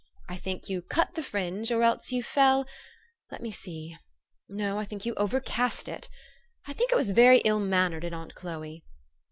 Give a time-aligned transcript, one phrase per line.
[0.27, 2.65] I think you cut the fringe, or else you fell
[3.29, 3.95] let me see.
[4.49, 6.09] No, I think you overcast it.
[6.65, 8.83] I think it was very Ul mannered in aunt Chloe."